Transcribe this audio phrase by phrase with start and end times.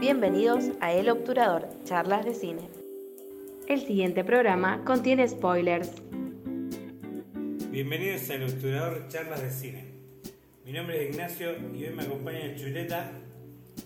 [0.00, 2.70] Bienvenidos a El Obturador, charlas de cine.
[3.68, 5.92] El siguiente programa contiene spoilers.
[7.70, 9.84] Bienvenidos al Obturador Charlas de Cine.
[10.64, 13.12] Mi nombre es Ignacio y hoy me acompaña Chuleta.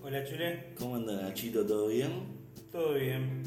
[0.05, 0.75] Hola Chule.
[0.79, 1.67] ¿Cómo anda Nachito?
[1.67, 2.13] ¿Todo bien?
[2.71, 3.43] Todo bien.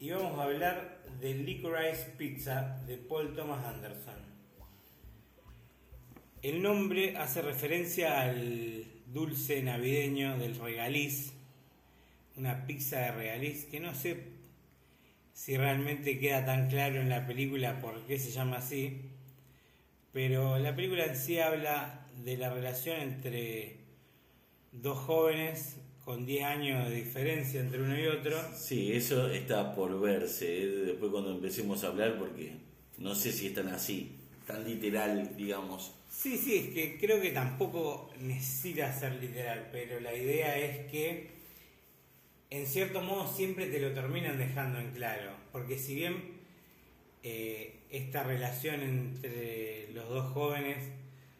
[0.00, 4.16] Y vamos a hablar de Licorice Pizza de Paul Thomas Anderson.
[6.40, 11.34] El nombre hace referencia al dulce navideño del regaliz,
[12.40, 14.16] una pizza de regaliz que no sé
[15.34, 19.02] si realmente queda tan claro en la película por qué se llama así,
[20.12, 23.76] pero la película en sí habla de la relación entre
[24.72, 28.36] dos jóvenes con 10 años de diferencia entre uno y otro.
[28.56, 30.66] Sí, eso está por verse, ¿eh?
[30.66, 32.52] después cuando empecemos a hablar, porque
[32.98, 35.92] no sé si es tan así, tan literal, digamos.
[36.10, 41.39] Sí, sí, es que creo que tampoco necesita ser literal, pero la idea es que
[42.50, 46.40] en cierto modo siempre te lo terminan dejando en claro, porque si bien
[47.22, 50.78] eh, esta relación entre los dos jóvenes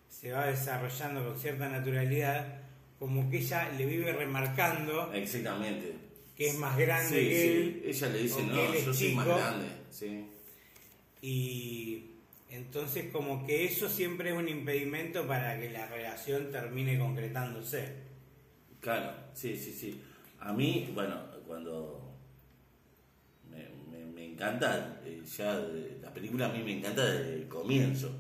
[0.09, 2.61] se va desarrollando con cierta naturalidad,
[2.99, 5.95] como que ella le vive remarcando Exactamente.
[6.37, 7.49] que es más grande Sí, que sí.
[7.49, 7.83] él.
[7.87, 9.37] Ella le dice, no, yo soy más chico".
[9.37, 9.67] grande.
[9.91, 10.27] Sí.
[11.23, 12.05] Y
[12.51, 17.89] entonces como que eso siempre es un impedimento para que la relación termine concretándose.
[18.81, 20.03] Claro, sí, sí, sí.
[20.41, 22.11] A mí, bueno, cuando
[24.15, 25.55] me, encanta, eh, ya
[26.03, 28.11] la película a mí me encanta desde el comienzo,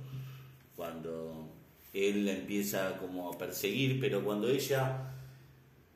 [0.76, 1.50] cuando
[1.92, 5.10] él la empieza como a perseguir, pero cuando ella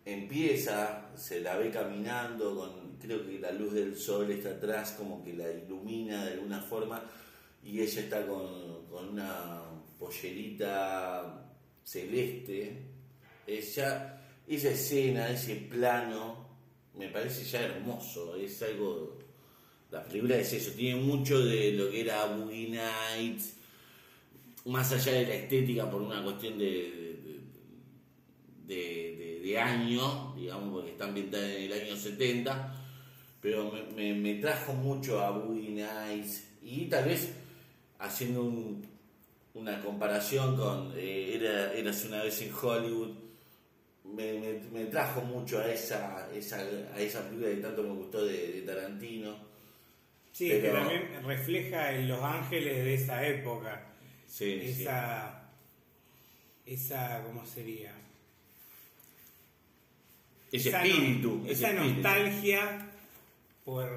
[0.05, 5.23] empieza, se la ve caminando, con, creo que la luz del sol está atrás, como
[5.23, 7.03] que la ilumina de alguna forma,
[7.63, 9.63] y ella está con, con una
[9.99, 11.45] pollerita
[11.83, 12.83] celeste,
[13.47, 14.14] ella,
[14.49, 16.47] esa escena, ese plano,
[16.95, 19.19] me parece ya hermoso, es algo,
[19.91, 23.55] la película es eso, tiene mucho de lo que era Boogie Nights,
[24.67, 26.67] más allá de la estética por una cuestión de,
[28.67, 32.75] de, de- de- año, digamos, porque está ambientada en el año 70,
[33.41, 37.29] pero me, me- me trajo mucho a Boogie Nights y tal vez
[37.99, 38.85] haciendo un-
[39.55, 43.11] una comparación con eh, era, Eras una vez en Hollywood,
[44.15, 46.59] me, me- me trajo mucho a esa, esa,
[46.95, 49.37] a esa película que tanto me gustó de, de Tarantino.
[50.33, 53.87] Sí, que también refleja en Los Ángeles de esa época.
[54.27, 54.83] Sí, sí.
[54.83, 55.49] esa,
[56.67, 57.93] esa, ¿cómo sería?
[60.53, 61.43] Ese Esa no- espíritu.
[61.45, 61.95] ese esa espíritu.
[61.95, 62.87] nostalgia
[63.65, 63.89] por,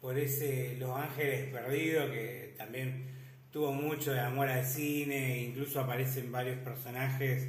[0.00, 3.06] por ese Los Ángeles Perdidos que también
[3.52, 7.48] tuvo mucho de amor al cine, incluso aparecen varios personajes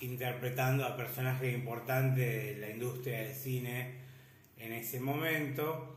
[0.00, 3.94] interpretando a personajes importantes de la industria del cine
[4.58, 5.96] en ese momento.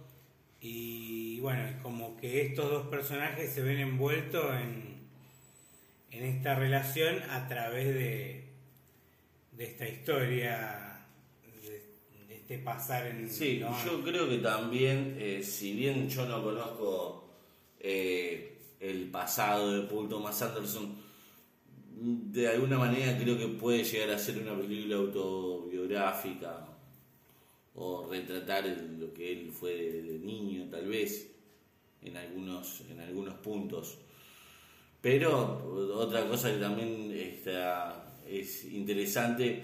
[0.59, 5.01] Y bueno, como que estos dos personajes se ven envueltos en,
[6.11, 8.43] en esta relación a través de,
[9.57, 11.05] de esta historia,
[11.63, 11.83] de,
[12.27, 17.27] de este pasar en Sí, yo creo que también, eh, si bien yo no conozco
[17.79, 20.95] eh, el pasado de Paul Thomas Anderson,
[22.01, 26.67] de alguna manera creo que puede llegar a ser una película autobiográfica
[27.75, 28.65] o retratar
[28.99, 31.31] lo que él fue de, niño, tal vez,
[32.01, 33.99] en algunos, en algunos puntos.
[34.99, 39.63] Pero otra cosa que también está, es interesante,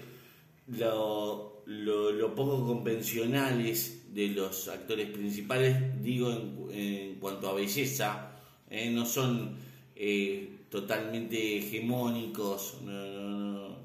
[0.68, 8.36] lo, lo, lo poco convencionales de los actores principales, digo en, en cuanto a belleza,
[8.70, 9.56] eh, no son
[9.96, 13.28] eh, totalmente hegemónicos, no, no-
[13.68, 13.76] no-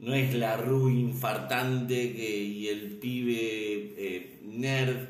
[0.00, 5.08] no es la Ru infartante que, y el pibe eh, nerd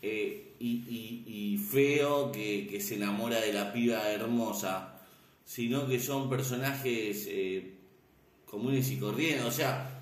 [0.00, 1.24] eh, y, y-
[1.54, 5.00] y feo que, que se enamora de la piba hermosa,
[5.44, 7.72] sino que son personajes eh,
[8.46, 9.44] comunes y corrientes.
[9.44, 10.00] O sea,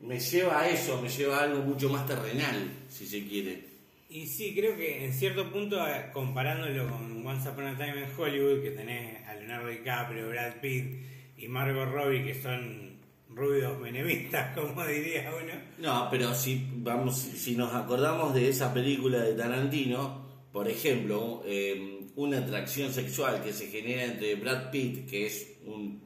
[0.00, 3.67] me lleva a eso, me lleva a algo mucho más terrenal, si se quiere.
[4.10, 5.78] Y sí, creo que en cierto punto,
[6.12, 10.96] comparándolo con Once Upon a Time en Hollywood, que tenés a Leonardo DiCaprio, Brad Pitt
[11.36, 12.96] y Margot Robbie, que son
[13.28, 15.52] ruidos menemistas, como diría uno.
[15.78, 22.06] No, pero si vamos, si nos acordamos de esa película de Tarantino, por ejemplo, eh,
[22.16, 26.00] una atracción sexual que se genera entre Brad Pitt, que es un-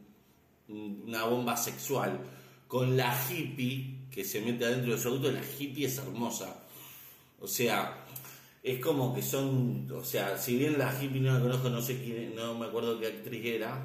[0.68, 2.18] una bomba sexual,
[2.66, 6.61] con la hippie que se mete adentro de su auto, la hippie es hermosa.
[7.42, 8.04] O sea,
[8.62, 12.00] es como que son, o sea, si bien la hippie no la conozco, no sé
[12.00, 13.84] quién, no me acuerdo qué actriz era,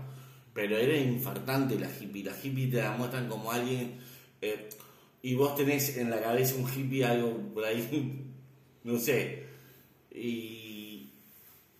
[0.54, 2.24] pero era infartante la hippie.
[2.24, 3.98] La hippie te la muestran como alguien,
[4.42, 4.70] eh,
[5.24, 8.28] y vos tenés en la cabeza un hippie, algo por ahí,
[8.84, 9.48] no sé.
[10.12, 11.10] Y,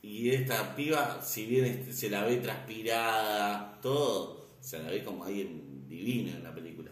[0.02, 5.88] y esta piba, si bien se la ve transpirada, todo, se la ve como alguien
[5.88, 6.90] divino en la película.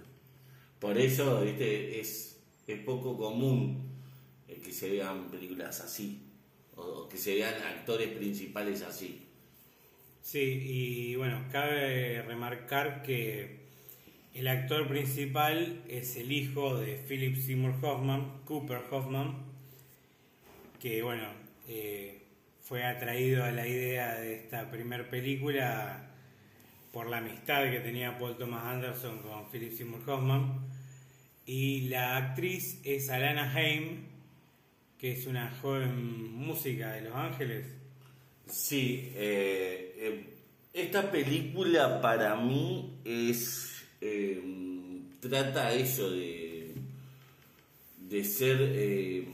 [0.79, 3.84] Por eso, viste, es, es poco común
[4.65, 6.21] que se vean películas así,
[6.75, 9.21] o, que se vean actores principales así.
[10.21, 13.65] Sí, y bueno, cabe remarcar que
[14.33, 19.45] el actor principal es el hijo de Philip Seymour Hoffman, Cooper Hoffman,
[20.79, 21.27] que bueno,
[21.67, 22.21] eh,
[22.61, 26.11] fue atraído a la idea de esta primer película
[26.91, 30.65] por la amistad que tenía Paul Thomas Anderson con Philip Seymour Hoffman.
[31.45, 34.05] Y la actriz es Alana Haim,
[34.99, 37.65] que es una joven música de Los Ángeles.
[38.47, 40.29] Sí, eh, eh,
[40.73, 44.41] esta película para mí es eh,
[45.19, 46.75] trata eso de
[47.97, 49.27] de ser eh,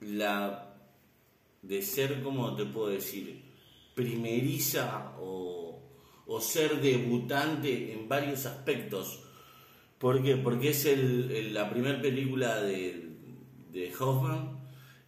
[0.00, 0.74] la
[1.62, 3.40] de ser como te puedo decir
[3.94, 5.80] primeriza o,
[6.26, 9.20] o ser debutante en varios aspectos
[9.98, 10.36] ¿por qué?
[10.36, 13.11] porque es el- la primera película de,
[13.72, 14.58] de Hoffman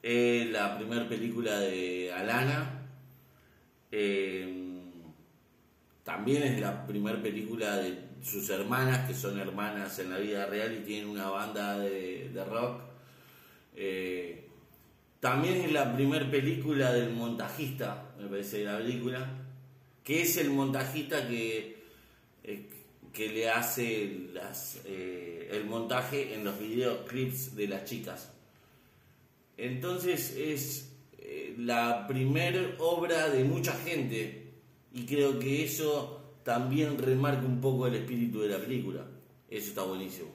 [0.03, 2.89] eh, la primera película de Alana
[3.91, 4.65] eh,
[6.05, 10.75] también es la primera película de sus hermanas, que son hermanas en la vida real
[10.75, 12.83] y tienen una banda de, de rock.
[13.75, 14.49] Eh,
[15.19, 19.27] también es la primera película del montajista, me parece, de la película,
[20.05, 21.83] que es el montajista que,
[22.43, 22.69] eh,
[23.11, 28.34] que le hace las, eh, el montaje en los videoclips de las chicas.
[29.57, 34.53] Entonces es eh, la primer obra de mucha gente
[34.93, 39.05] y creo que eso también remarca un poco el espíritu de la película.
[39.49, 40.29] Eso está buenísimo.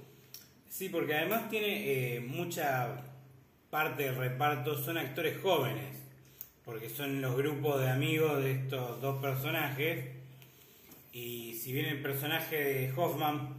[0.68, 3.04] Sí, porque además tiene eh, mucha
[3.70, 5.96] parte del reparto, son actores jóvenes,
[6.66, 10.06] porque son los grupos de amigos de estos dos personajes.
[11.12, 13.56] Y si bien el personaje de Hoffman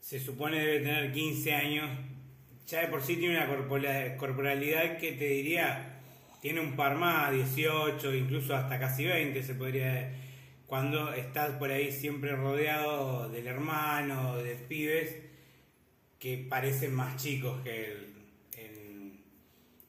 [0.00, 1.90] se supone debe tener 15 años,
[2.66, 6.00] ya de por sí tiene una corpora- corporalidad que te diría,
[6.42, 10.12] tiene un par más, 18, incluso hasta casi 20 se podría
[10.66, 15.14] cuando estás por ahí siempre rodeado del hermano, de pibes
[16.18, 18.06] que parecen más chicos que él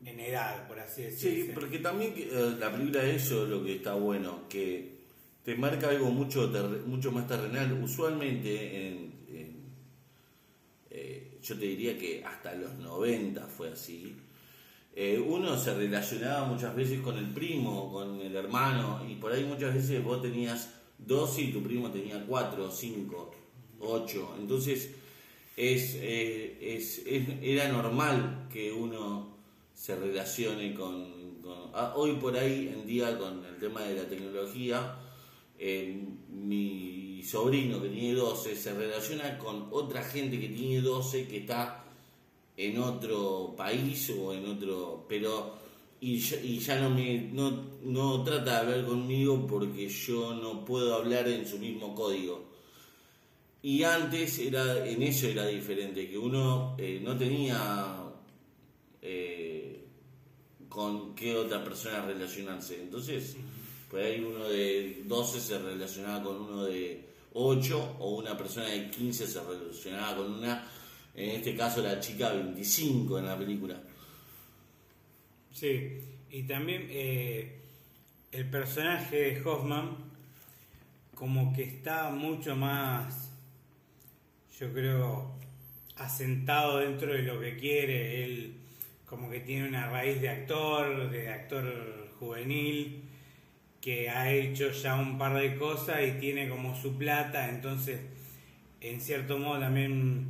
[0.06, 1.54] en, edad, por así Sí, decirlo.
[1.60, 4.98] porque también eh, la película de eso es lo que está bueno, que
[5.44, 6.52] te marca algo mucho
[6.86, 7.72] mucho más terrenal.
[7.82, 9.07] Usualmente, en,
[11.48, 14.16] yo te diría que hasta los 90 fue así.
[14.96, 19.44] Eh, uno se relacionaba muchas veces con el primo, con el hermano, y por ahí
[19.44, 23.32] muchas veces vos tenías dos y tu primo tenía cuatro, cinco,
[23.80, 24.34] ocho.
[24.40, 24.90] Entonces,
[25.56, 27.04] es, eh, es-
[27.42, 29.36] era normal que uno
[29.74, 34.10] se relacione con, con- ah, hoy por ahí en día con el tema de la
[34.10, 34.96] tecnología
[35.60, 41.38] eh, mi sobrino que tiene 12 se relaciona con otra gente que tiene 12 que
[41.38, 41.84] está
[42.56, 45.56] en otro país o en otro pero
[46.00, 50.64] y ya, y ya no me no, no trata de hablar conmigo porque yo no
[50.64, 52.46] puedo hablar en su mismo código.
[53.64, 58.04] Y antes era en eso era diferente que uno eh, no tenía
[59.02, 59.86] eh,
[60.70, 62.80] con qué otra persona relacionarse.
[62.80, 63.36] Entonces
[63.90, 67.07] pues ahí uno de 12 se relacionaba con uno de
[67.40, 70.68] 8 o una persona de 15 se relacionaba con una
[71.14, 73.82] en este caso la chica 25 en la película
[75.58, 77.58] Sí, y también eh,
[78.32, 79.98] el personaje de Hoffman
[81.16, 83.32] como que está mucho más,
[84.60, 85.32] yo creo,
[85.96, 88.24] asentado dentro de lo que quiere.
[88.24, 88.54] Él
[89.08, 93.02] como que tiene una raíz de actor, de actor juvenil,
[93.82, 98.00] que ha hecho ya un par de cosas y tiene como su plata, entonces
[98.82, 100.28] en cierto modo también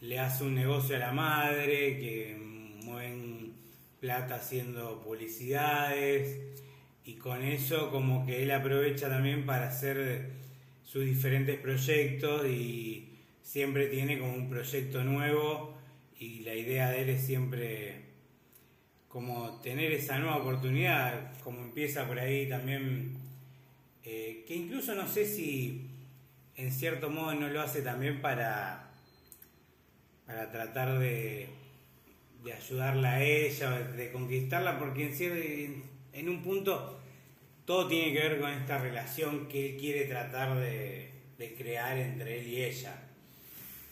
[0.00, 2.36] le hace un negocio a la madre, que
[2.84, 3.52] mueven
[4.00, 6.40] plata haciendo publicidades
[7.04, 10.30] y con eso como que él aprovecha también para hacer
[10.84, 13.08] sus diferentes proyectos y
[13.42, 15.74] siempre tiene como un proyecto nuevo
[16.18, 18.11] y la idea de él es siempre
[19.12, 23.16] como tener esa nueva oportunidad, como empieza por ahí también,
[24.04, 25.86] eh, que incluso no sé si
[26.56, 28.90] en cierto modo no lo hace también para,
[30.26, 31.48] para tratar de,
[32.44, 37.00] de ayudarla a ella, de conquistarla, porque en, cier- en un punto
[37.64, 42.40] todo tiene que ver con esta relación que él quiere tratar de, de crear entre
[42.40, 42.94] él y ella.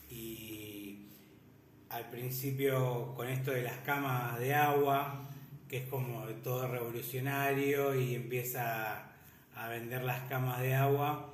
[0.09, 0.70] Y
[1.91, 5.29] al principio con esto de las camas de agua,
[5.67, 9.11] que es como todo revolucionario y empieza
[9.55, 11.33] a vender las camas de agua,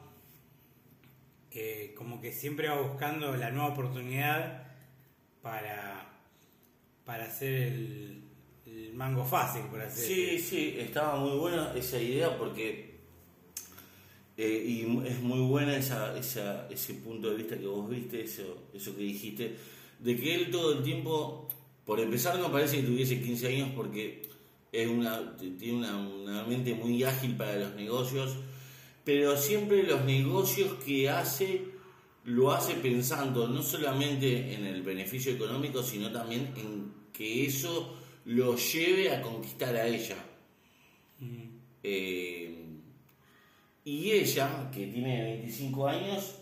[1.52, 4.64] eh, como que siempre va buscando la nueva oportunidad
[5.42, 6.10] para,
[7.06, 8.24] para hacer el,
[8.66, 12.98] el mango fácil, por así Sí, sí, estaba muy buena esa idea porque
[14.38, 18.70] eh, y es muy buena esa, esa, ese punto de vista que vos viste, eso,
[18.72, 19.56] eso que dijiste,
[20.00, 21.48] de que él todo el tiempo,
[21.86, 24.22] por empezar no parece que tuviese 15 años porque
[24.72, 28.36] es una, tiene una, una mente muy ágil para los negocios,
[29.04, 31.78] pero siempre los negocios que hace
[32.26, 38.58] lo hace pensando no solamente en el beneficio económico, sino también en que eso lo
[38.58, 40.18] lleve a conquistar a ella.
[41.84, 42.66] Eh,
[43.86, 46.36] y ella, que tiene 25 años,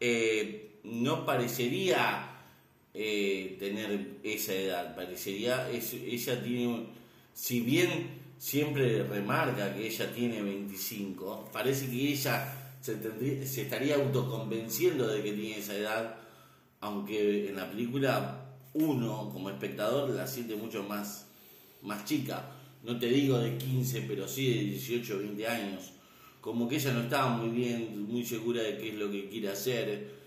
[0.00, 2.27] eh, no parecería
[3.00, 6.86] eh, tener esa edad, parecería, es- ella tiene,
[7.32, 7.90] si bien
[8.38, 15.22] siempre remarca que ella tiene 25, parece que ella se, tendría- se estaría autoconvenciendo de
[15.22, 16.16] que tiene esa edad,
[16.80, 21.26] aunque en la película uno como espectador la siente mucho más,
[21.82, 22.50] más chica,
[22.84, 25.92] no te digo de 15, pero sí de 18 20 años,
[26.40, 29.50] como que ella no estaba muy bien, muy segura de qué es lo que quiere
[29.50, 30.17] hacer,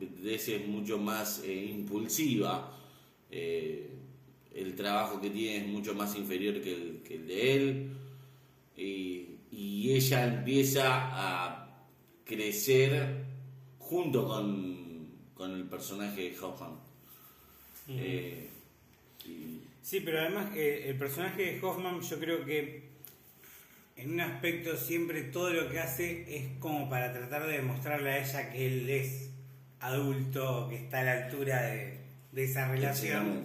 [0.00, 0.48] ¿entendés?
[0.48, 2.78] es mucho más eh, impulsiva,
[3.30, 3.88] eh,
[4.54, 7.90] el trabajo que tiene es mucho más inferior que el, que el de él,
[8.76, 11.86] y, y ella empieza a
[12.24, 13.24] crecer
[13.78, 16.72] junto con, con el personaje de Hoffman.
[17.88, 18.48] Eh,
[19.26, 22.84] y- Sí, pero además el personaje de Hoffman yo creo que
[23.96, 28.24] en un aspecto siempre todo lo que hace es como para tratar de demostrarle a
[28.24, 29.31] ella que él es
[29.82, 31.98] adulto, que está a la altura de,
[32.32, 33.44] de esa relación.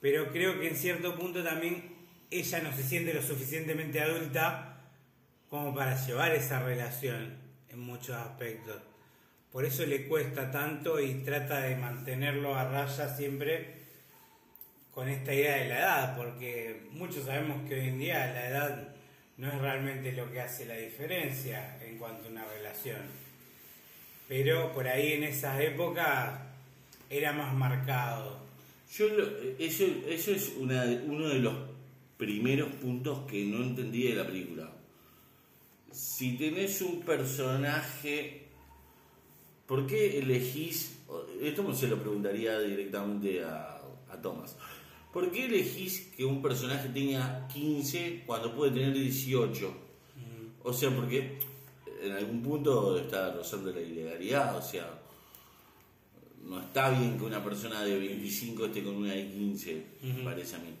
[0.00, 1.96] Pero creo que en cierto punto también
[2.30, 4.80] ella no se siente lo suficientemente adulta
[5.50, 7.36] como para llevar esa relación
[7.68, 8.76] en muchos aspectos.
[9.52, 13.78] Por eso le cuesta tanto y trata de mantenerlo a raya siempre
[14.92, 18.88] con esta idea de la edad, porque muchos sabemos que hoy en día la edad
[19.36, 23.27] no es realmente lo que hace la diferencia en cuanto a una relación.
[24.28, 26.38] Pero por ahí en esas épocas
[27.10, 28.38] era más marcado.
[28.96, 31.54] Yo lo- eso, eso es una, uno de los
[32.16, 34.70] primeros puntos que no entendí de la película.
[35.90, 38.42] Si tenés un personaje,
[39.66, 40.98] ¿por qué elegís?
[41.40, 43.80] Esto se lo preguntaría directamente a,
[44.10, 44.56] a Thomas.
[45.12, 49.72] ¿Por qué elegís que un personaje tenga 15 cuando puede tener 18?
[50.64, 51.38] O sea, porque
[52.02, 54.98] en algún punto está rozando la ilegalidad, o sea,
[56.44, 60.24] no está bien que una persona de 25 esté con una de 15, me Ujú.
[60.24, 60.74] parece a mí.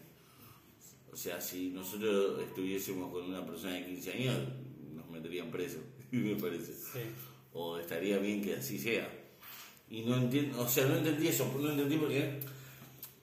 [1.12, 4.36] O sea, si nosotros estuviésemos con una persona de 15 años,
[4.94, 5.78] nos meterían preso,
[6.12, 6.72] me parece.
[6.72, 7.00] Sí.
[7.52, 9.08] O estaría bien que así sea.
[9.90, 12.40] Y no entiendo, o sea, no entendí eso, no entendí por qué.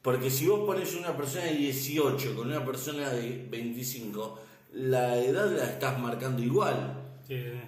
[0.01, 4.39] Porque si vos pones una persona de 18 con una persona de 25,
[4.73, 7.04] la edad la estás marcando igual.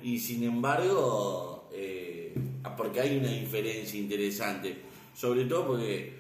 [0.03, 2.33] Y sin embargo, eh,
[2.77, 4.75] porque hay una diferencia interesante,
[5.15, 6.13] sobre todo porque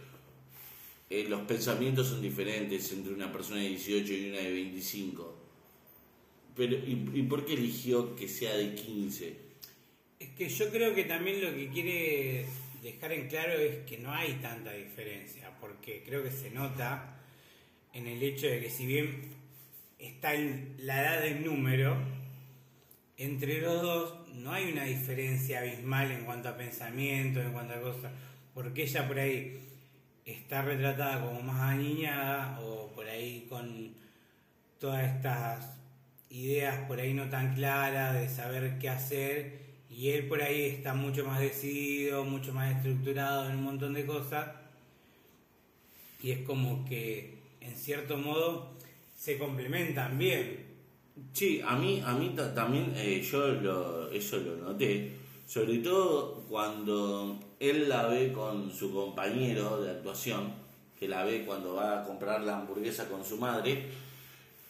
[1.09, 5.35] eh, los pensamientos son diferentes entre una persona de 18 y una de 25.
[6.55, 9.35] Pero, ¿y, y por qué eligió que sea de 15?
[10.19, 12.45] Es que yo creo que también lo que quiere
[12.81, 17.19] dejar en claro es que no hay tanta diferencia, porque creo que se nota
[17.93, 19.21] en el hecho de que si bien
[19.99, 21.97] está el- la edad del número,
[23.17, 27.81] entre los dos no hay una diferencia abismal en cuanto a pensamiento, en cuanto a
[27.81, 28.11] cosas,
[28.53, 29.59] porque ella por ahí
[30.25, 33.95] está retratada como más aniñada o por ahí con
[34.79, 35.77] todas estas
[36.29, 39.59] ideas por ahí no tan claras de saber qué hacer
[39.89, 44.05] y él por ahí está mucho más decidido, mucho más estructurado en un montón de
[44.05, 44.49] cosas
[46.21, 48.75] y es como que en cierto modo
[49.15, 50.66] se complementan bien.
[51.33, 55.11] Sí, a mí, a mí ta- también eh, yo lo- eso lo noté,
[55.45, 60.51] sobre todo cuando él la ve con su compañero de actuación,
[60.99, 63.85] que la ve cuando va a comprar la hamburguesa con su madre,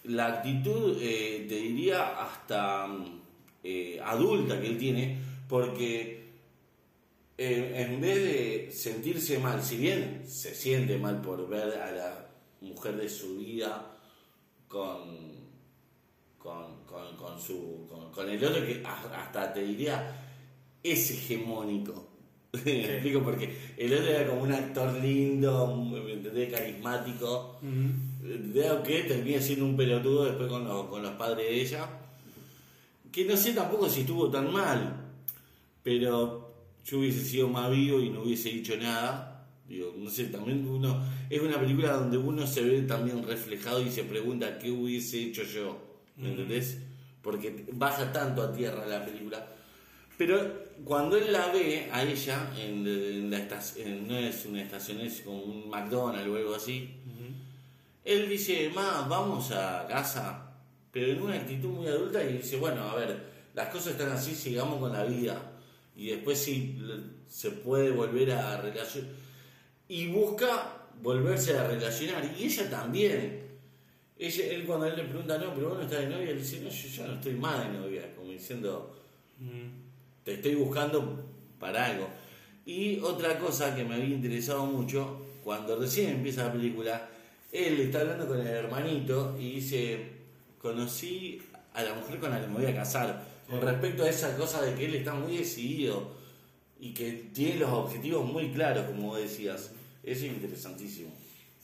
[0.06, 3.22] la actitud, eh, te diría, hasta mm,
[3.64, 5.18] eh, adulta que él tiene,
[5.50, 6.28] porque
[7.38, 12.28] eh, en vez de sentirse mal, si bien se siente mal por ver a la
[12.62, 13.96] mujer de su vida
[14.68, 15.37] con,
[16.48, 20.16] con, con, con su, con, con el otro que hasta te diría
[20.82, 22.08] es hegemónico.
[22.64, 26.54] Me explico porque el otro era como un actor lindo, ¿me entendés?
[26.54, 27.60] Carismático.
[27.62, 31.90] Veo que termina siendo un pelotudo después con los, con los padres de ella.
[33.12, 34.96] Que no sé tampoco si estuvo tan mal,
[35.84, 36.54] pero
[36.86, 39.46] yo hubiese sido más vivo y no hubiese dicho nada.
[39.68, 41.04] Digo, no sé, también uno.
[41.30, 45.44] Es una película donde uno se ve también reflejado y se pregunta qué hubiese hecho
[45.44, 45.87] yo.
[46.18, 46.80] ¿Me entendés?
[47.22, 49.48] Porque baja tanto a tierra la película.
[50.18, 55.22] Pero cuando él la ve a ella en, la estación, no es una estación, es
[55.22, 56.90] como un McDonald's o algo así,
[58.04, 60.54] él dice, ma, vamos a casa,
[60.92, 63.22] pero en una actitud muy adulta y dice, bueno, a ver,
[63.54, 65.52] las cosas están así, sigamos con la vida.
[65.96, 66.80] Y después sí
[67.28, 69.12] se puede volver a relacionar.
[69.88, 72.24] Y busca volverse a relacionar.
[72.38, 73.47] Y ella también.
[74.20, 76.60] Ella, él cuando él le pregunta, no, pero vos no estás de novia, él dice,
[76.62, 78.96] no, yo ya no estoy más de novia, como diciendo,
[80.24, 81.24] te estoy buscando
[81.60, 82.08] para algo.
[82.66, 87.10] Y otra cosa que me había interesado mucho, cuando recién empieza la película,
[87.52, 90.00] él está hablando con el hermanito y dice,
[90.60, 91.42] conocí
[91.74, 93.38] a la mujer con la que me voy a casar.
[93.48, 96.12] Con respecto a esa cosa de que él está muy decidido
[96.80, 99.72] y que tiene los objetivos muy claros, como decías.
[100.04, 101.12] Eso es interesantísimo.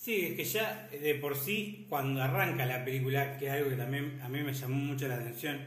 [0.04, 3.78] Sí, es que ya de por sí, cuando arranca la película, que es algo que
[3.78, 5.58] también a mí me llamó mucho la atención,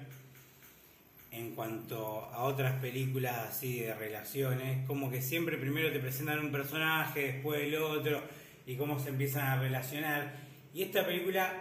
[1.31, 6.53] en cuanto a otras películas así de relaciones, como que siempre primero te presentan un
[6.53, 8.23] personaje, después el otro,
[8.67, 10.35] y cómo se empiezan a relacionar.
[10.75, 11.55] Y esta película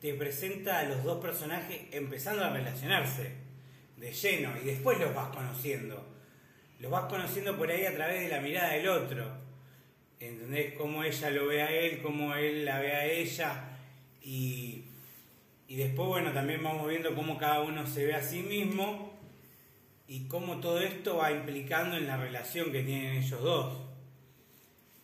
[0.00, 3.30] te presenta a los dos personajes empezando a relacionarse
[3.96, 6.04] de lleno, y después los vas conociendo.
[6.80, 9.41] Los vas conociendo por ahí a través de la mirada del otro.
[10.22, 10.74] ¿Entendés?
[10.74, 13.78] Cómo ella lo ve a él, cómo él la ve a ella,
[14.22, 14.84] y
[15.72, 19.18] y después, bueno, también vamos viendo cómo cada uno se ve a sí mismo
[20.06, 23.80] y cómo todo esto va implicando en la relación que tienen ellos dos.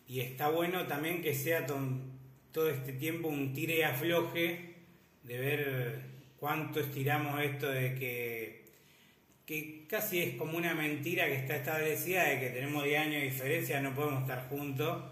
[0.07, 4.75] Y está bueno también que sea todo este tiempo un tire y afloje
[5.23, 6.03] de ver
[6.39, 8.65] cuánto estiramos esto de que,
[9.47, 13.31] que casi es como una mentira que está establecida de que tenemos 10 años de
[13.31, 15.03] diferencia, no podemos estar juntos.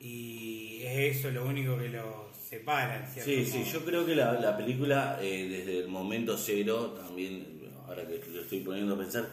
[0.00, 3.06] Y es eso lo único que los separan.
[3.14, 8.22] Sí, sí, yo creo que la, película, eh, desde el momento cero, también, ahora que
[8.32, 9.28] lo estoy poniendo a pensar,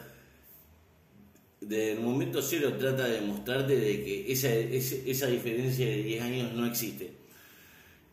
[1.62, 6.54] desde el momento cero trata de mostrarte de que esa, esa, diferencia de 10 años
[6.54, 7.12] no existe.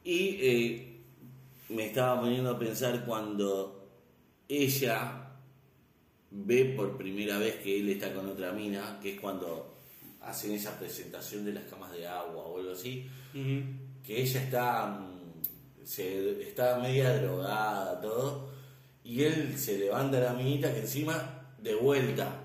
[0.04, 0.94] Y eh,
[1.70, 3.88] me estaba poniendo a pensar cuando
[4.48, 5.32] ella
[6.30, 9.73] ve por primera vez que él está con otra mina, que es cuando
[10.26, 15.84] hacen esa presentación de las camas de agua o algo así, que ella está, mm,
[15.84, 18.50] se, está media drogada, todo,
[19.04, 22.40] y él se levanta la minita que encima de vuelta,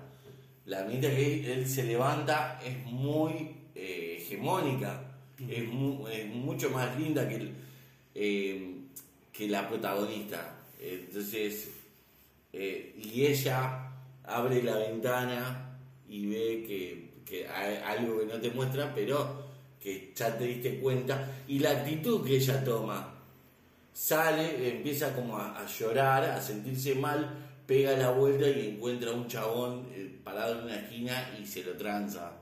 [0.66, 7.50] la minita que él se levanta es muy eh, hegemónica, es, mucho más linda que,
[8.14, 8.76] eh,
[9.32, 10.56] que la protagonista.
[10.78, 11.70] Entonces,
[12.52, 13.90] eh, y ella
[14.24, 19.48] abre la ventana y ve que, que hay algo que no te muestra, pero
[19.80, 23.14] que ya te diste cuenta, y la actitud que ella toma.
[23.92, 27.30] Sale, empieza como a, llorar, a sentirse mal,
[27.66, 31.72] pega la vuelta y encuentra un chabón eh, parado en una esquina y se lo
[31.72, 32.32] tranza.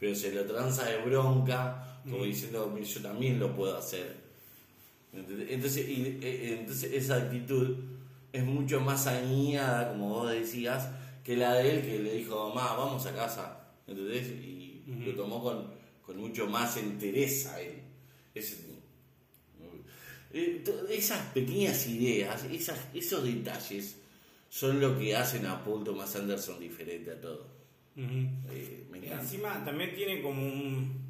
[0.00, 2.24] Pero se lo tranza de bronca, como mm.
[2.24, 4.16] diciendo, yo también lo puedo hacer.
[5.12, 7.76] Entonces, y, eh, entonces esa actitud
[8.32, 10.88] es mucho más añada, como vos decías,
[11.24, 13.57] que la de él que le dijo, mamá, vamos a casa.
[13.88, 14.28] ¿Entendés?
[14.28, 15.70] Y lo tomó con,
[16.02, 17.80] con mucho más entereza él.
[20.32, 23.96] Eh, esas pequeñas ideas, esas, esos detalles
[24.50, 27.46] son lo que hacen a Paul Thomas Anderson diferente a todo.
[27.96, 31.08] Eh, Encima también tiene como un...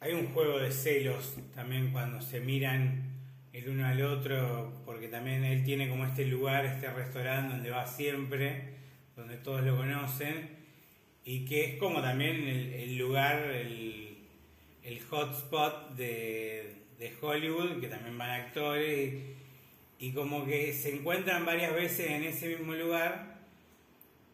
[0.00, 3.12] Hay un juego de celos también cuando se miran
[3.52, 7.86] el uno al otro, porque también él tiene como este lugar, este restaurante donde va
[7.86, 8.74] siempre,
[9.14, 10.61] donde todos lo conocen
[11.24, 14.18] y que es como también el, lugar, el,
[14.82, 19.14] el hotspot de, de, Hollywood, que también van actores,
[19.98, 23.40] y, como que se encuentran varias veces en ese mismo lugar,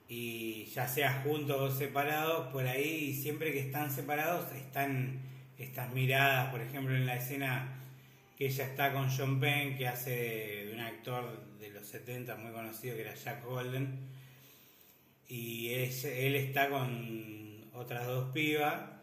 [0.08, 5.20] y ya sea juntos o separados, por ahí, y siempre que están separados están
[5.58, 7.74] estas miradas, por ejemplo, en la escena
[8.38, 10.10] que ella está con John Penn, que hace
[10.66, 13.98] de un actor de los 70 muy conocido, que era Jack Holden,
[15.28, 18.98] y él está con otras dos pibas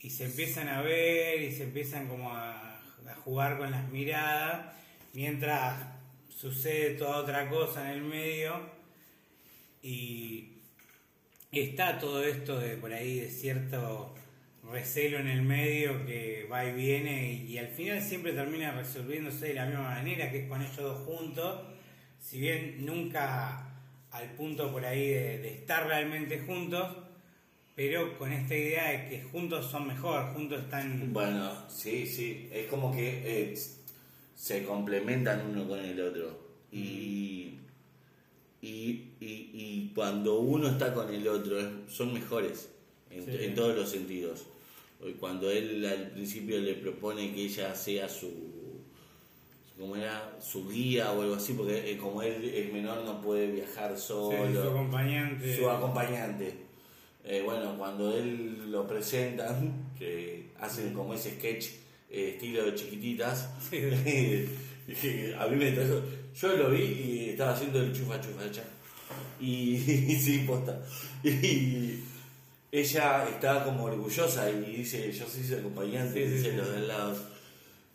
[0.00, 2.66] y se empiezan a ver y se empiezan como a,
[3.24, 4.72] jugar con las miradas
[5.12, 5.74] mientras
[6.28, 8.70] sucede toda otra cosa en el medio.
[9.82, 10.46] Y,
[11.52, 14.14] está todo esto de por ahí de cierto
[14.70, 19.54] recelo en el medio que va y viene y, al final siempre termina resolviéndose de
[19.54, 21.62] la misma manera, que es con ellos dos juntos,
[22.20, 23.69] si bien nunca
[24.12, 26.88] al punto por ahí de, estar realmente juntos,
[27.74, 31.12] pero con esta idea de que juntos son mejor, juntos están...
[31.12, 33.58] Bueno, sí, sí, es como que eh,
[34.34, 36.38] se complementan uno con el otro.
[36.72, 37.54] Y,
[38.62, 42.68] y, y, cuando uno está con el otro son mejores
[43.10, 44.46] en, en todos los sentidos.
[45.18, 48.49] Cuando él al principio le propone que ella sea su
[49.80, 53.50] como era su guía o algo así porque eh, como él es menor no puede
[53.50, 54.62] viajar solo.
[54.62, 55.56] su acompañante.
[55.56, 56.54] Su acompañante.
[57.24, 61.66] Eh, bueno cuando él lo presentan que hacen como ese sketch
[62.10, 66.02] eh, estilo de chiquititas a mí me trajo
[66.34, 68.44] yo lo vi y estaba haciendo el chufa chufa
[69.40, 70.80] y, y sí posta.
[71.22, 72.00] Y
[72.72, 77.16] ella estaba como orgullosa y dice, yo soy su acompañante, dice los del lado.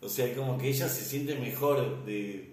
[0.06, 2.50] O sea, como que ella se siente mejor de,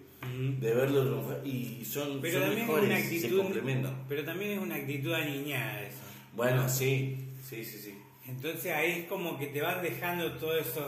[0.60, 4.04] de verlo y son, pero mejores, se complementan.
[4.08, 5.98] Pero también es una actitud aniñada eso.
[6.34, 7.98] Bueno, sí, sí, sí, sí.
[8.26, 10.80] Entonces ahí es como que te van dejando todo eso.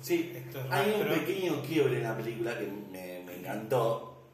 [0.00, 0.32] Sí,
[0.70, 4.28] hay un pequeño quiebre en la película que me, me encantó,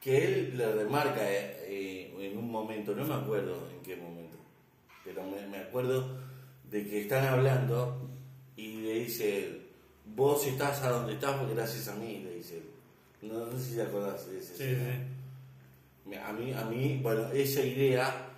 [0.00, 4.26] que él le remarca eh, en un momento, no me acuerdo en qué momento
[5.06, 6.18] pero me, acuerdo
[6.68, 8.10] de que están hablando
[8.56, 9.65] y le dice,
[10.16, 12.62] vos estás a donde estás porque gracias a mí, le dice.
[13.22, 14.56] No, sé si te acordás de ese.
[14.56, 18.28] Sí, A mí, a mí, bueno, esa idea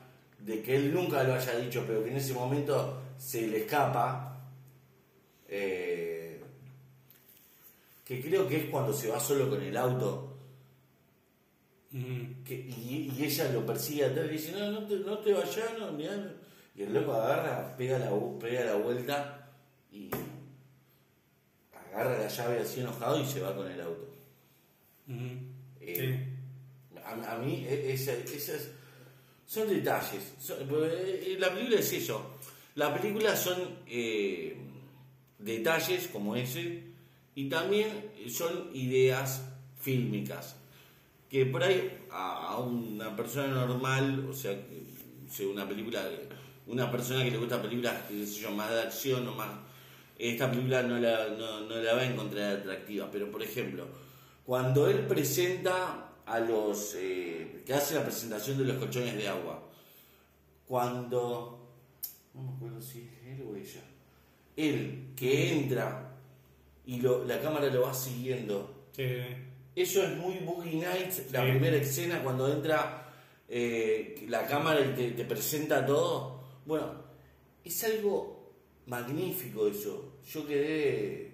[0.41, 4.41] de que él nunca lo haya dicho, pero que en ese momento se le escapa,
[5.49, 6.41] eh,
[8.05, 10.37] que creo que es cuando se va solo con el auto.
[11.91, 15.93] que, y, ella lo persigue atrás y dice, no, no te, no te vayas, no,
[15.93, 16.35] mirá,
[16.75, 19.38] y el loco agarra, pega la, pega la vuelta
[21.99, 24.09] agarra la llave así enojado y se va con el auto.
[25.81, 26.27] Eh,
[27.05, 28.69] a, mí, e, esas,
[29.47, 30.35] son detalles.
[30.71, 32.39] Eh, la película es eso.
[32.75, 34.57] La película son eh,
[35.39, 36.85] detalles como ese
[37.35, 39.43] y también son ideas
[39.81, 40.57] fílmicas
[41.29, 44.59] que por ahí a, una persona normal, o sea,
[45.51, 46.09] una película
[46.67, 47.95] una persona que le gusta películas
[48.55, 49.49] más de acción o más
[50.19, 53.09] esta película no la, no, la va a encontrar atractiva.
[53.11, 53.87] Pero por ejemplo
[54.45, 59.63] cuando él presenta a los eh, que hace la presentación de los colchones de agua
[60.67, 61.69] cuando
[62.35, 63.83] no me acuerdo si es él o ella
[64.57, 66.17] él que entra
[66.87, 72.23] y lo, la cámara lo va siguiendo eso es muy Boogie Nights la primera escena
[72.23, 73.09] cuando entra
[73.51, 76.41] eh, la cámara y te, te presenta todo.
[76.67, 76.93] Bueno,
[77.65, 78.38] es algo
[78.89, 80.19] magnífico eso.
[80.33, 81.29] Yo quedé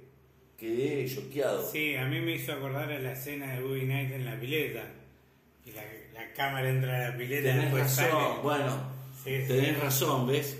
[0.58, 1.68] quedé choqueado.
[1.70, 4.84] Sí, a mí me hizo acordar a la escena de Boogie Night en la pileta.
[5.64, 5.82] Y la,
[6.34, 8.90] cámara entra a la pileta tenés razón, bueno,
[9.24, 10.58] tenés razón, ¿ves?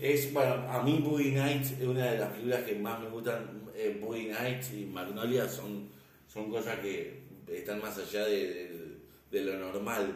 [0.00, 3.62] Es, bueno, a mí Boogie Nights es una de las películas que más me gustan.
[3.74, 5.88] Eh, Boogie Nights y Magnolia son,
[6.28, 8.98] son cosas que están más allá de,
[9.30, 10.12] lo normal.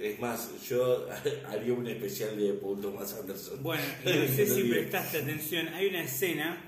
[0.00, 1.06] Es más, yo
[1.48, 3.62] haría un especial de Paul Thomas Anderson.
[3.62, 6.64] Bueno, no sé si prestaste atención, hay una escena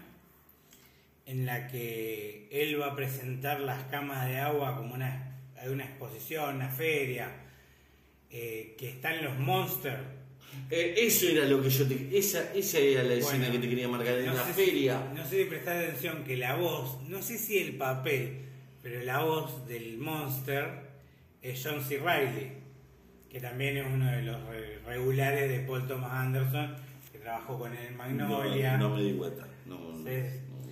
[1.25, 6.57] en la que él va a presentar las camas de agua como una, una exposición,
[6.57, 7.31] una feria,
[8.31, 10.03] eh, que están los monsters.
[10.68, 12.11] Eh, eso era lo que yo te...
[12.12, 15.11] Esa, esa era la escena que te quería marcar en la feria.
[15.14, 18.40] no sé si prestaste atención que la voz, no sé si el papel,
[18.83, 20.90] pero la voz del monster
[21.40, 21.97] es John C.
[21.97, 22.62] Riley
[23.33, 24.37] que también es uno de los
[24.85, 26.77] regulares de Paul Thomas Anderson,
[27.11, 28.77] que trabajó con él en Magnolia.
[28.77, 29.49] No, me di cuenta.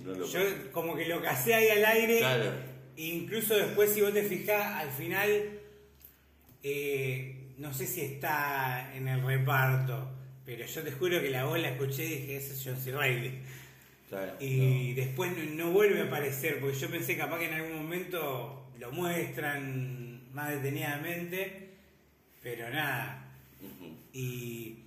[0.05, 0.39] yo
[0.71, 2.19] como que lo casé ahí al aire.
[2.19, 2.51] Claro.
[2.97, 5.59] Incluso después, si vos te fijás, al final,
[6.61, 10.11] eh, no sé si está en el reparto,
[10.45, 12.91] pero yo te juro que la voz la escuché y dije, ese es John C.
[12.91, 13.39] Reilly.
[14.39, 18.91] y después no, vuelve a aparecer, porque yo pensé capaz que en algún momento lo
[18.91, 21.70] muestran más detenidamente
[22.41, 23.25] pero nada.
[24.13, 24.79] Y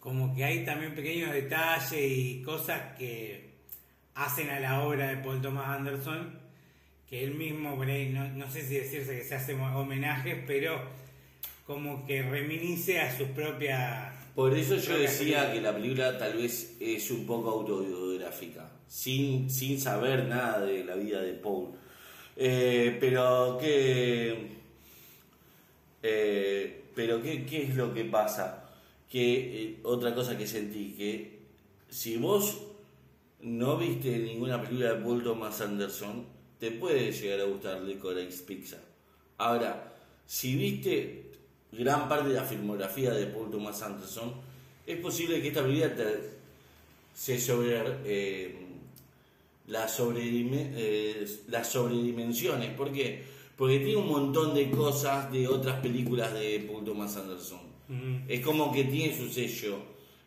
[0.00, 3.52] como que hay también pequeños detalles y cosas que
[4.14, 6.40] hacen a la obra de Paul Thomas Anderson,
[7.08, 10.82] que él mismo, no, no sé si decirse que se hace homenajes, pero
[11.66, 14.12] como que reminice a sus propias...
[14.34, 19.78] Por eso yo decía que la película tal vez es un poco autobiográfica, sin, sin
[19.78, 21.72] saber nada de la vida de Paul.
[22.34, 24.61] Eh, pero que
[26.02, 28.70] eh, pero ¿qué, ¿qué es lo que pasa?
[29.08, 31.38] Que eh, otra cosa que sentí, que
[31.88, 32.58] si vos
[33.40, 36.24] no viste ninguna película de Paul Thomas Anderson,
[36.58, 38.78] te puede llegar a gustar Licorice Pizza.
[39.38, 39.92] Ahora,
[40.26, 41.24] si viste
[41.72, 44.32] gran parte de la filmografía de Paul Thomas Anderson,
[44.86, 46.30] es posible que esta película te-
[47.14, 48.56] se sobre eh,
[49.66, 51.26] las, eh,
[51.64, 52.74] sobredimensiones.
[52.74, 53.24] ¿Por qué?
[53.62, 57.60] Porque tiene un montón de cosas de otras películas de Paul Thomas Anderson.
[58.26, 59.76] Es como que tiene su sello.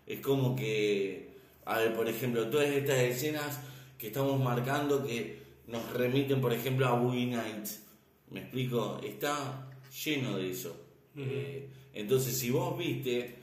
[0.08, 1.32] Es como que,
[1.66, 3.60] a ver, por ejemplo, todas estas escenas
[3.98, 7.84] que estamos marcando que nos remiten, por ejemplo, a Boogie Nights.
[8.32, 9.02] ¿Me explico?
[9.04, 9.70] Está
[10.06, 10.74] lleno de eso.
[11.18, 13.36] Eh, entonces, si vos viste,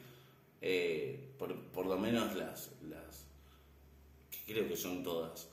[0.63, 3.27] eh, por, por lo menos las, las,
[4.31, 5.49] que creo que son todas,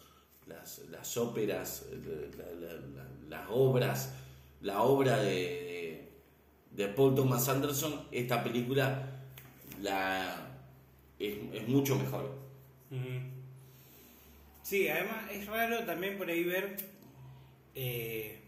[0.48, 4.14] las, las óperas, la- la- la- las obras,
[4.62, 6.10] la obra de,
[6.72, 9.22] de, Paul Thomas Anderson, esta película
[9.82, 10.48] la,
[11.18, 12.38] es, mucho mejor.
[14.64, 16.78] Sí, además es raro también por ahí ver
[17.76, 18.40] eh,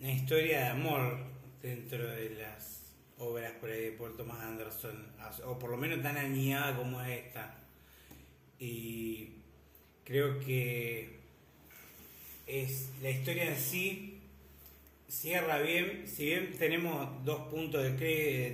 [0.00, 1.18] una historia de amor
[1.62, 2.78] dentro de las
[3.18, 5.06] obras por ahí de Paul Thomas Anderson,
[5.44, 7.54] o por lo menos tan añada como es esta.
[8.58, 9.30] Y
[10.04, 11.18] creo que
[12.46, 14.17] es la historia en sí
[15.08, 17.90] cierra bien, si bien tenemos dos puntos de,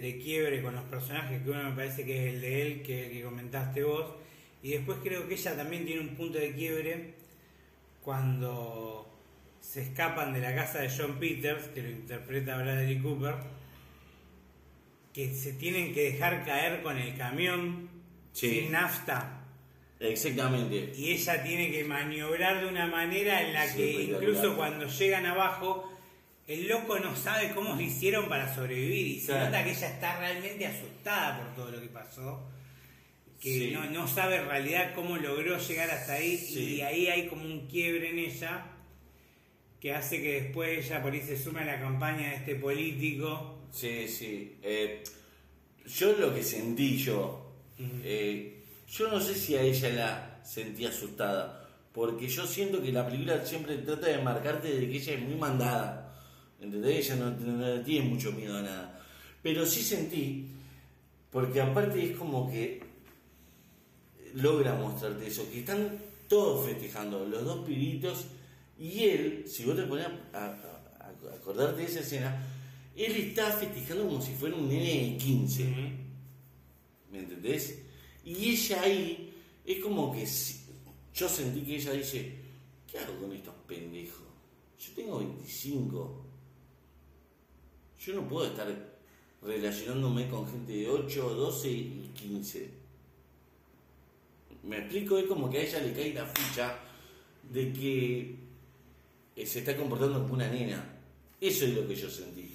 [0.00, 3.10] de quiebre con los personajes, que uno me parece que es el de él, que,
[3.10, 4.14] que comentaste vos,
[4.62, 7.14] y después creo que ella también tiene un punto de quiebre
[8.02, 9.10] cuando
[9.60, 13.34] se escapan de la casa de John Peters, que lo interpreta Bradley Cooper,
[15.12, 17.88] que se tienen que dejar caer con el camión
[18.32, 18.50] Sí.
[18.50, 19.40] sin nafta.
[20.00, 20.92] Exactamente.
[20.96, 25.24] Y ella tiene que maniobrar de una manera en la Sí, que incluso cuando llegan
[25.24, 25.88] abajo,
[26.46, 29.46] el loco no sabe cómo se hicieron para sobrevivir y se Claro.
[29.46, 32.42] nota que ella está realmente asustada por todo lo que pasó,
[33.40, 33.70] que Sí.
[33.72, 36.76] no, no sabe en realidad cómo logró llegar hasta ahí Sí.
[36.76, 38.66] y ahí hay como un quiebre en ella
[39.80, 43.66] que hace que después ella por ahí se sume a la campaña de este político.
[43.70, 44.56] Sí, sí.
[44.62, 45.02] Eh,
[45.86, 47.52] yo lo que sentí yo,
[48.02, 53.06] eh, yo no sé si a ella la sentí asustada, porque yo siento que la
[53.06, 56.03] película siempre trata de marcarte de que ella es muy mandada.
[56.64, 57.06] ¿Entendés?
[57.10, 59.06] Ella no, no tiene mucho miedo a nada.
[59.42, 60.46] Pero sí sentí,
[61.30, 62.80] porque aparte es como que
[64.34, 65.98] logra mostrarte eso, que están
[66.28, 68.24] todos festejando, los dos pibitos,
[68.78, 72.42] y él, si vos te pones a, a- a acordarte de esa escena,
[72.96, 75.64] él está festejando como si fuera un nene de 15,
[77.12, 77.80] ¿me entendés?
[78.24, 79.34] Y ella ahí,
[79.66, 80.26] es como que
[81.14, 82.32] yo sentí que ella dice,
[82.90, 84.22] ¿qué hago con estos pendejos?
[84.78, 86.23] Yo tengo 25,
[88.04, 88.68] yo no puedo estar
[89.42, 92.70] relacionándome con gente de 8, 12 y 15.
[94.64, 96.78] Me explico, es como que a ella le cae la ficha
[97.50, 98.36] de que
[99.46, 100.82] se está comportando como una nena.
[101.40, 102.50] Eso es lo que yo sentí.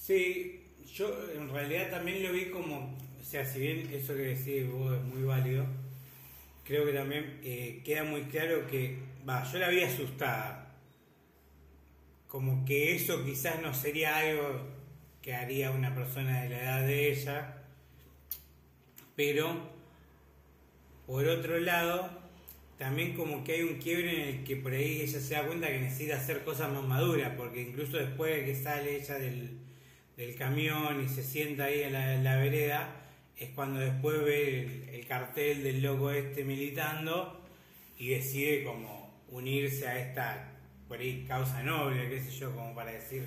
[0.00, 0.60] Sí,
[0.94, 4.94] yo en realidad también lo vi como, o sea, si bien eso que decís vos
[4.94, 5.66] es muy válido,
[6.64, 8.98] creo que también eh, queda muy claro que,
[9.28, 10.61] va, yo la vi asustada,
[12.32, 14.66] como que eso quizás no sería algo
[15.20, 17.62] que haría una persona de la edad de ella,
[19.14, 19.68] pero
[21.06, 22.08] por otro lado,
[22.78, 25.68] también como que hay un quiebre en el que por ahí ella se da cuenta
[25.68, 29.58] que necesita hacer cosas más maduras, porque incluso después de que sale ella del,
[30.16, 32.96] del camión y se sienta ahí en la, vereda,
[33.36, 37.42] es cuando después ve el, el cartel del loco este militando
[37.98, 40.51] y decide como unirse a esta
[40.92, 43.26] por ahí causa noble, qué sé yo, como para decir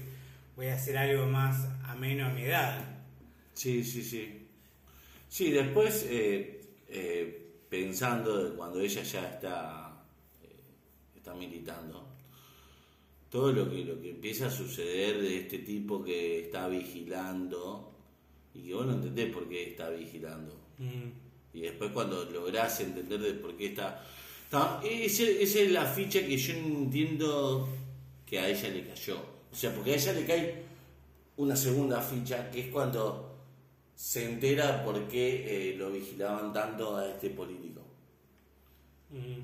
[0.55, 2.99] voy a hacer algo más ameno a mi edad.
[3.55, 4.45] Sí, sí, sí.
[5.27, 9.99] Sí, después, eh, eh, pensando de cuando ella ya está,
[10.43, 10.47] eh,
[11.15, 12.07] está militando,
[13.31, 17.97] todo lo que, lo que empieza a suceder de este tipo que está vigilando
[18.53, 20.55] y que vos no entendés por qué está vigilando.
[21.51, 24.05] Y después cuando lográs entender de por qué está...
[24.83, 27.67] ese- esa es la ficha que yo entiendo
[28.25, 29.17] que a ella le cayó.
[29.51, 30.63] O sea, porque a ella le cae
[31.37, 33.35] una segunda ficha, que es cuando
[33.95, 37.81] se entera por qué eh, lo vigilaban tanto a este político.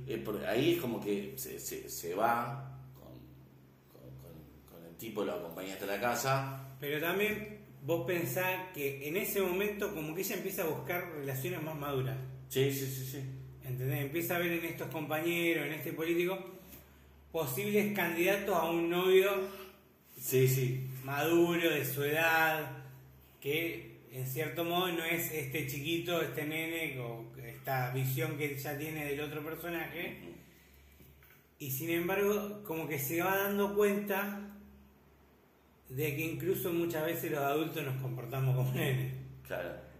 [0.07, 5.33] Eh, por- ahí es como que se, se- se va con- con el tipo, lo
[5.33, 6.75] acompaña hasta la casa.
[6.79, 11.61] Pero también vos pensás que en ese momento como que ella empieza a buscar relaciones
[11.63, 12.17] más maduras.
[12.49, 13.19] Sí, sí, sí, sí.
[13.65, 14.01] ¿Entendés?
[14.01, 16.37] Empieza a ver en estos compañeros, en este político,
[17.31, 19.29] posibles candidatos a un novio
[20.17, 20.87] Sí, sí.
[21.03, 22.71] maduro, de su edad,
[23.39, 28.77] que en cierto modo no es este chiquito, este nene, o esta visión que ya
[28.77, 30.17] tiene del otro personaje.
[31.59, 34.47] Y sin embargo, como que se va dando cuenta
[35.89, 39.13] de que incluso muchas veces los adultos nos comportamos como nenes.
[39.47, 39.90] Claro.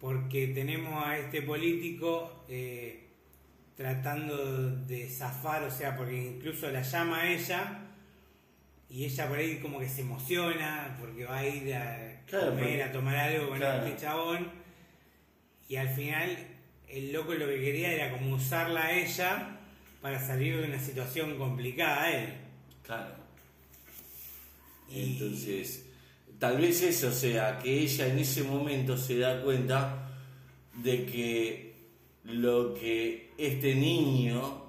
[0.00, 3.04] Porque tenemos a este político eh,
[3.76, 7.80] tratando de zafar, o sea, porque incluso la llama a ella
[8.90, 12.64] y ella por ahí como que se emociona porque va a ir a Claro, comer,
[12.64, 13.86] porque- a tomar algo con claro.
[13.86, 14.50] este chabón
[15.68, 16.36] y al final
[16.88, 19.58] el loco lo que quería era como usarla a ella
[20.00, 22.32] para salir de una situación complicada a él.
[22.84, 23.14] Claro.
[24.90, 25.84] Y- Entonces,
[26.38, 30.08] tal vez eso sea que ella en ese momento se da cuenta
[30.82, 31.74] de que
[32.24, 34.66] lo que este niño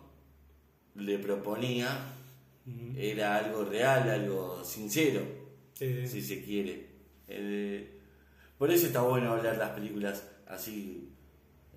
[0.96, 2.16] le proponía
[2.96, 5.22] era algo real, algo sincero,
[5.74, 6.88] Sí, si se quiere.
[8.58, 11.10] Por eso está bueno hablar las películas así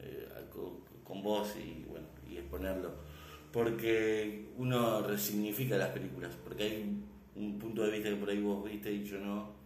[0.01, 2.95] eh, con, con vos y bueno y exponerlo.
[3.53, 6.97] Porque uno resignifica las películas porque hay
[7.37, 9.62] un punto de vista que por ahí vos viste y yo no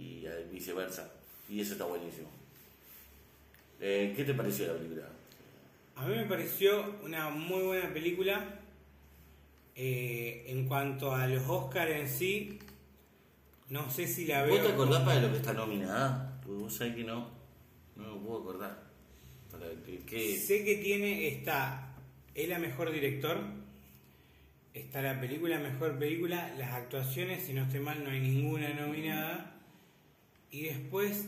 [0.00, 1.12] y eh, viceversa
[1.48, 2.28] y eso está buenísimo
[3.80, 5.08] Eh, ¿qué te pareció la película?
[5.96, 8.56] A mí me pareció una muy buena película.
[9.74, 12.58] Eh, en cuanto a los Oscars en sí,
[13.70, 14.56] no sé si la veo.
[14.56, 16.40] ¿Vos te acordás para lo que está nominada?
[16.44, 17.28] Porque vos sabés que no,
[17.96, 18.82] no me puedo acordar.
[19.50, 21.94] Para que, que- Sé que tiene, está,
[22.34, 23.38] es la mejor director,
[24.74, 29.56] está la película mejor película, las actuaciones, si no estoy mal, no hay ninguna nominada.
[30.50, 31.26] Y después,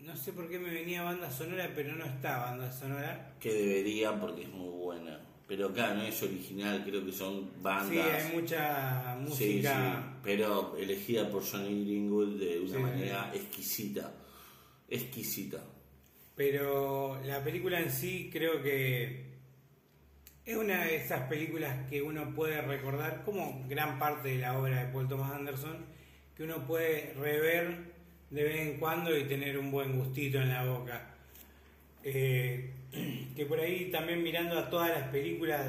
[0.00, 3.34] no sé por qué me venía banda sonora, pero no está banda sonora.
[3.40, 5.20] que debería porque es muy buena.
[5.46, 7.90] Pero acá no es original, creo que son bandas.
[7.90, 10.02] Sí, hay mucha Sí, música.
[10.02, 14.12] sí, pero elegida por Johnny Greenwood de una Sí, manera exquisita.
[14.88, 15.62] Exquisita.
[16.34, 19.34] Pero la película en sí creo que
[20.46, 24.84] es una de esas películas que uno puede recordar, como gran parte de la obra
[24.84, 25.84] de Paul Thomas Anderson,
[26.36, 27.76] que uno puede rever
[28.30, 31.14] de vez en cuando y tener un buen gustito en la boca.
[32.02, 32.70] Eh,
[33.36, 35.60] que por ahí también mirando a todas las películas,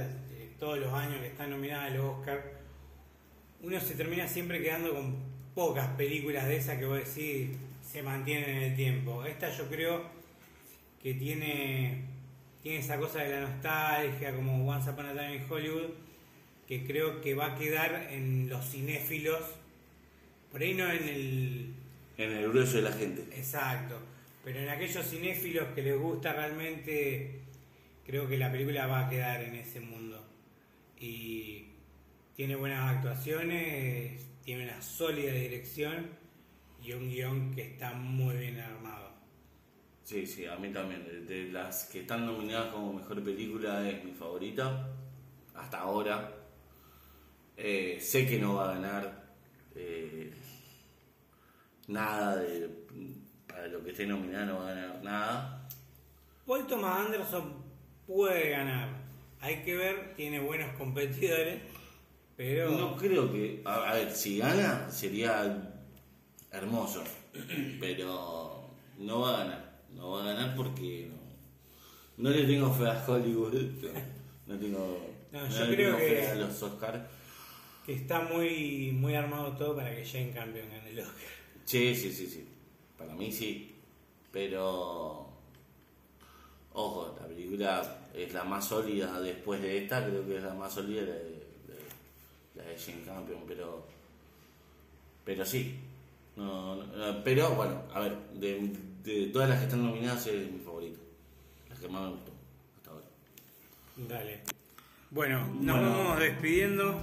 [0.60, 2.44] todos los años que están nominadas a los Oscar,
[3.62, 5.16] uno se termina siempre quedando con
[5.54, 7.50] pocas películas de esas que vos decís
[7.86, 9.24] se mantienen en el tiempo.
[9.26, 10.04] Esta yo creo
[11.02, 12.02] que tiene,
[12.62, 15.92] tiene esa cosa de la nostalgia, como Once Upon a Time in Hollywood,
[16.68, 19.42] que creo que va a quedar en los cinéfilos,
[20.56, 21.74] por ahí no en el
[22.18, 23.24] En el grueso de la gente.
[23.38, 24.00] exacto,
[24.42, 27.42] pero en aquellos cinéfilos que les gusta realmente,
[28.06, 30.26] creo que la película va a quedar en ese mundo.
[30.98, 31.66] Y
[32.38, 36.08] tiene buenas actuaciones, tiene una sólida dirección
[36.82, 39.10] y un guion que está muy bien armado.
[40.06, 41.04] Sí, sí, a mí también.
[41.04, 44.88] De, de las que están nominadas como mejor película es mi favorita.
[45.54, 46.34] Hasta ahora.
[47.58, 49.26] Eh, sé que no va a ganar
[49.76, 50.32] eh,
[51.88, 52.70] nada de.
[53.48, 55.68] Para lo que esté nominada no va a ganar nada.
[56.46, 57.54] Paul Thomas Anderson
[58.06, 58.90] puede ganar.
[59.42, 61.62] Hay que ver, tiene buenos competidores,
[62.36, 63.62] pero No creo que.
[63.66, 65.72] A, a ver, si gana sería
[66.52, 67.04] hermoso.
[67.80, 69.76] Pero no va a ganar.
[69.94, 71.10] No va a ganar porque
[72.18, 73.54] no, no le tengo fe a Hollywood.
[73.54, 75.16] No, no tengo.
[75.32, 77.02] No, yo le creo tengo fe que- a los Oscars.
[77.86, 81.30] que está muy, muy armado todo para que Jane Campion gane el Oscar.
[81.66, 82.48] Sí, sí, sí, sí.
[82.98, 83.76] Para mí sí.
[84.32, 85.28] Pero.
[86.74, 90.74] Ojo, la película es la más sólida después de esta, creo que es la más
[90.74, 91.46] sólida de, de-
[92.56, 93.86] la de Jane Campion, pero.
[95.24, 95.80] Pero sí.
[96.36, 98.74] No, no, pero bueno, a ver, de,
[99.04, 101.00] de todas las que están nominadas es mi favorito.
[101.70, 102.32] La que más me gustó
[102.78, 103.06] hasta ahora.
[103.96, 104.42] Dale.
[105.12, 105.98] Bueno, nos Bueno.
[105.98, 107.00] vamos despidiendo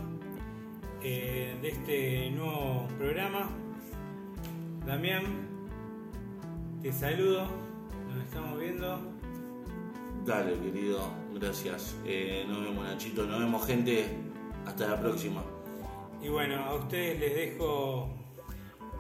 [1.02, 3.50] eh, de este nuevo programa.
[4.86, 5.22] Damián,
[6.82, 7.46] te saludo.
[8.08, 8.98] Nos estamos viendo.
[10.26, 11.96] Dale, querido, gracias.
[12.04, 14.06] Eh, nos vemos, Nachito, nos vemos, gente.
[14.66, 15.44] Hasta la próxima.
[16.20, 18.10] Y bueno, a ustedes les dejo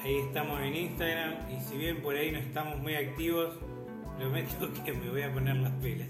[0.02, 3.54] Ahí estamos en Instagram y si bien por ahí no estamos muy activos,
[4.18, 6.08] prometo que me voy a poner las pilas.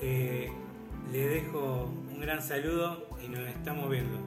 [0.00, 0.50] Eh,
[1.12, 4.18] les dejo un gran saludo y nos estamos viendo.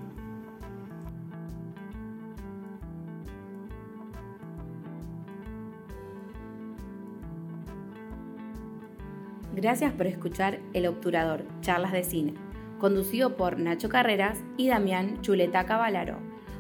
[9.56, 12.34] Gracias por escuchar El Obturador, charlas de cine,
[12.80, 16.18] conducido por Nacho Carreras y Damián Chuleta Cavalaro,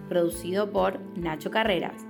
[0.07, 2.05] producido por Nacho Carreras.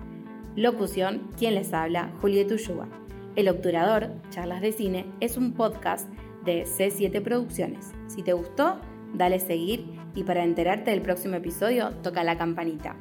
[0.55, 2.88] Locución, quien les habla, Julieta Ulluba.
[3.36, 6.12] El Obturador, charlas de cine, es un podcast
[6.45, 7.91] de C7 Producciones.
[8.07, 8.79] Si te gustó,
[9.13, 9.85] dale seguir
[10.15, 12.95] y para enterarte del próximo episodio, toca la campanita.